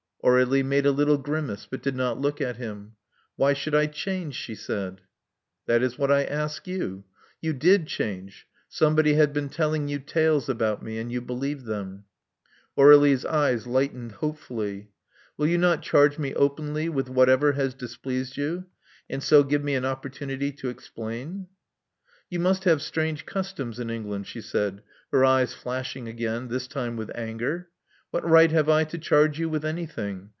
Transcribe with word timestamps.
'* 0.21 0.23
Aur^lie 0.31 0.63
made 0.63 0.85
a 0.85 0.91
little 0.91 1.17
grimace, 1.17 1.67
but 1.67 1.81
did 1.81 1.95
not 1.95 2.21
look 2.21 2.39
at 2.39 2.57
him. 2.57 2.91
Why 3.37 3.53
should 3.53 3.73
I 3.73 3.87
change?" 3.87 4.35
she 4.35 4.53
said. 4.53 5.01
That 5.65 5.81
is 5.81 5.97
what 5.97 6.11
I 6.11 6.25
ask 6.25 6.67
you. 6.67 7.05
You 7.41 7.53
did 7.53 7.87
change— 7.87 8.45
some 8.69 8.95
body 8.95 9.15
had 9.15 9.33
been 9.33 9.49
telling 9.49 9.87
you 9.87 9.97
tales 9.97 10.47
about 10.47 10.83
me; 10.83 10.99
and 10.99 11.11
you 11.11 11.21
Love 11.21 11.29
Among 11.31 11.39
the 11.39 11.47
Artists 11.47 11.65
203 12.77 12.85
believed 12.85 13.23
them." 13.25 13.25
Atir61ie's 13.25 13.25
eyes 13.25 13.67
lightened 13.67 14.11
hopefully. 14.11 14.89
Will 15.37 15.47
you 15.47 15.57
not 15.57 15.81
charge 15.81 16.19
me 16.19 16.35
openly 16.35 16.87
with 16.87 17.09
whatever 17.09 17.53
has 17.53 17.73
displeased 17.73 18.37
you; 18.37 18.65
and 19.09 19.23
so 19.23 19.43
give 19.43 19.63
me 19.63 19.73
an 19.73 19.85
opportunity 19.85 20.51
to 20.51 20.69
explain.'* 20.69 21.47
You 22.29 22.37
must 22.41 22.65
have 22.65 22.83
strange 22.83 23.25
customs 23.25 23.79
in 23.79 23.89
England," 23.89 24.27
she 24.27 24.41
said, 24.41 24.83
her 25.11 25.25
eyes 25.25 25.55
flashing 25.55 26.07
again, 26.07 26.49
this 26.49 26.67
time 26.67 26.95
with 26.95 27.09
anger. 27.15 27.69
What 28.11 28.27
right 28.29 28.51
have 28.51 28.67
I 28.67 28.83
to 28.83 28.97
charge 28.97 29.39
you 29.39 29.47
with 29.47 29.63
anything? 29.63 30.29